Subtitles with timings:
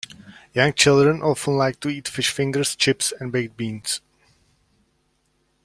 [0.55, 4.01] Young children often like to eat fish fingers, chips and baked beans